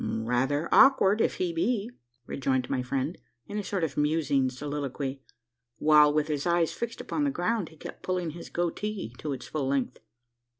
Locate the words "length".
9.67-9.99